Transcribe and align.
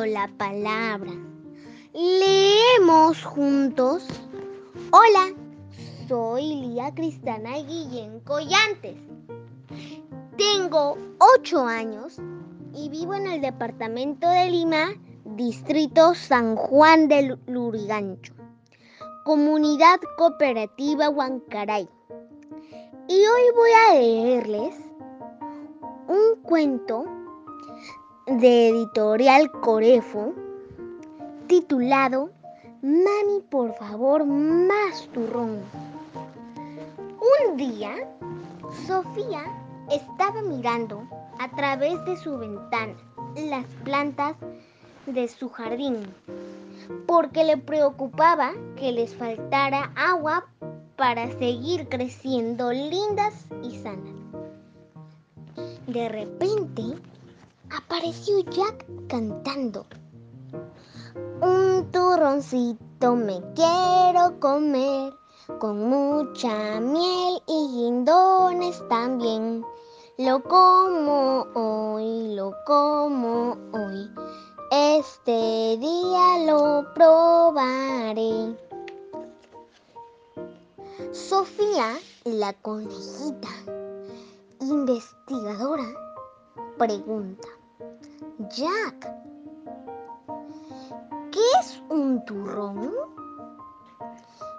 la 0.00 0.26
palabra. 0.38 1.12
Leemos 1.92 3.22
juntos. 3.22 4.06
Hola, 4.90 5.36
soy 6.08 6.54
Lía 6.54 6.94
Cristana 6.94 7.58
Guillén 7.58 8.20
Collantes. 8.20 8.96
Tengo 10.38 10.96
ocho 11.18 11.66
años 11.66 12.16
y 12.74 12.88
vivo 12.88 13.14
en 13.14 13.26
el 13.26 13.42
departamento 13.42 14.30
de 14.30 14.50
Lima, 14.50 14.94
distrito 15.24 16.14
San 16.14 16.56
Juan 16.56 17.08
del 17.08 17.38
Lurigancho, 17.46 18.32
comunidad 19.26 20.00
cooperativa 20.16 21.10
Huancaray. 21.10 21.86
Y 23.08 23.26
hoy 23.26 23.42
voy 23.54 23.70
a 23.90 23.94
leerles 23.94 24.74
un 26.08 26.42
cuento 26.42 27.04
de 28.26 28.68
editorial 28.68 29.50
Corefo 29.50 30.32
titulado 31.48 32.30
Mami, 32.80 33.40
por 33.50 33.74
favor, 33.74 34.24
más 34.24 35.08
turrón. 35.12 35.60
Un 37.46 37.56
día, 37.56 37.94
Sofía 38.86 39.44
estaba 39.90 40.42
mirando 40.42 41.02
a 41.38 41.50
través 41.54 42.04
de 42.04 42.16
su 42.16 42.38
ventana 42.38 42.94
las 43.36 43.66
plantas 43.84 44.36
de 45.06 45.28
su 45.28 45.48
jardín 45.48 46.06
porque 47.06 47.44
le 47.44 47.56
preocupaba 47.56 48.52
que 48.76 48.92
les 48.92 49.14
faltara 49.14 49.92
agua 49.96 50.46
para 50.96 51.30
seguir 51.38 51.88
creciendo 51.88 52.72
lindas 52.72 53.46
y 53.62 53.78
sanas. 53.78 54.14
De 55.86 56.08
repente 56.08 56.82
apareció 57.76 58.40
Jack 58.50 58.86
cantando. 59.08 59.86
Un 61.40 61.90
turroncito 61.90 63.16
me 63.16 63.42
quiero 63.54 64.38
comer 64.40 65.12
con 65.58 65.88
mucha 65.88 66.80
miel 66.80 67.42
y 67.46 67.68
guindones 67.72 68.82
también. 68.88 69.64
Lo 70.18 70.42
como 70.42 71.46
hoy, 71.54 72.34
lo 72.34 72.54
como 72.66 73.56
hoy. 73.72 74.10
Este 74.70 75.76
día 75.78 76.44
lo 76.46 76.92
probaré. 76.94 78.56
Sofía, 81.12 81.94
la 82.24 82.52
conejita, 82.54 83.48
investigadora, 84.60 85.84
pregunta, 86.78 87.48
Jack, 88.50 89.12
¿qué 91.30 91.40
es 91.60 91.82
un 91.88 92.24
turrón? 92.24 92.90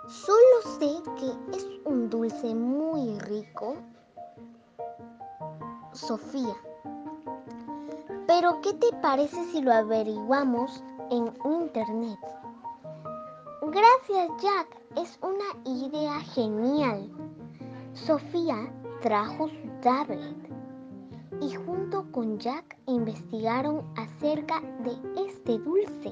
Solo 0.08 0.78
sé 0.80 1.02
que 1.17 1.58
es 1.58 1.67
un 1.86 2.09
dulce 2.09 2.53
muy 2.56 3.19
rico. 3.19 3.75
Sofía, 5.94 6.56
pero 8.28 8.59
¿qué 8.61 8.73
te 8.73 8.91
parece 9.02 9.44
si 9.45 9.61
lo 9.61 9.72
averiguamos 9.72 10.84
en 11.11 11.31
internet? 11.45 12.19
Gracias 13.61 14.30
Jack, 14.41 14.67
es 14.97 15.19
una 15.22 15.45
idea 15.66 16.19
genial. 16.19 17.09
Sofía 17.94 18.72
trajo 19.02 19.47
su 19.47 19.67
tablet 19.81 20.52
y 21.44 21.53
junto 21.55 22.09
con 22.11 22.39
Jack 22.39 22.77
investigaron 22.88 23.83
acerca 23.97 24.61
de 24.83 25.25
este 25.27 25.59
dulce. 25.59 26.11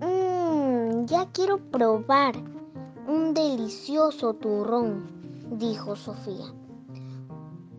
Mmm, 0.00 1.04
ya 1.04 1.26
quiero 1.32 1.58
probar 1.58 2.34
un 3.06 3.34
delicioso 3.34 4.34
turrón, 4.34 5.06
dijo 5.58 5.96
Sofía. 5.96 6.46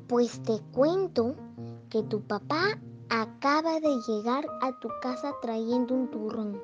Pues 0.07 0.41
te 0.43 0.59
cuento 0.73 1.35
que 1.89 2.03
tu 2.03 2.21
papá 2.21 2.77
acaba 3.09 3.79
de 3.79 3.95
llegar 4.07 4.45
a 4.61 4.77
tu 4.79 4.89
casa 5.01 5.33
trayendo 5.41 5.95
un 5.95 6.11
turrón. 6.11 6.61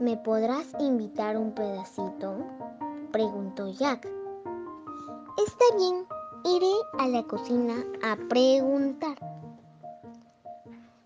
¿Me 0.00 0.16
podrás 0.18 0.74
invitar 0.78 1.36
un 1.38 1.54
pedacito? 1.54 2.36
preguntó 3.10 3.68
Jack. 3.68 4.06
Está 5.38 5.76
bien, 5.76 6.06
iré 6.44 6.74
a 6.98 7.06
la 7.08 7.22
cocina 7.24 7.74
a 8.02 8.16
preguntar. 8.28 9.16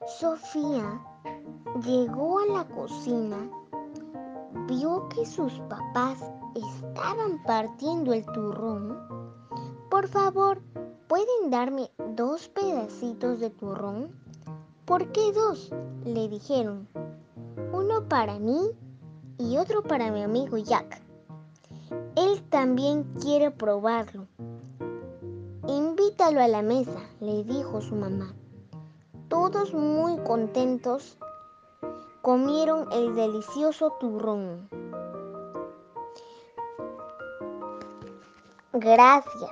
Sofía 0.06 1.00
llegó 1.84 2.38
a 2.38 2.46
la 2.46 2.64
cocina, 2.68 3.36
vio 4.66 5.08
que 5.10 5.26
sus 5.26 5.52
papás 5.68 6.18
estaban 6.54 7.42
partiendo 7.44 8.12
el 8.12 8.24
turrón. 8.26 8.96
Por 9.90 10.08
favor, 10.08 10.62
¿pueden 11.06 11.50
darme 11.50 11.90
dos 12.14 12.48
pedacitos 12.48 13.40
de 13.40 13.50
turrón? 13.50 14.10
¿Por 14.84 15.10
qué 15.12 15.32
dos? 15.32 15.70
le 16.04 16.28
dijeron. 16.28 16.88
Uno 17.72 18.08
para 18.08 18.38
mí 18.38 18.70
y 19.38 19.58
otro 19.58 19.82
para 19.82 20.10
mi 20.10 20.22
amigo 20.22 20.56
Jack. 20.56 21.02
Él 22.14 22.42
también 22.48 23.04
quiere 23.20 23.50
probarlo. 23.50 24.28
Invítalo 26.18 26.40
a 26.40 26.48
la 26.48 26.62
mesa, 26.62 26.98
le 27.20 27.44
dijo 27.44 27.82
su 27.82 27.94
mamá. 27.94 28.34
Todos 29.28 29.74
muy 29.74 30.16
contentos 30.24 31.18
comieron 32.22 32.90
el 32.90 33.14
delicioso 33.14 33.92
turrón. 34.00 34.66
Gracias. 38.72 39.50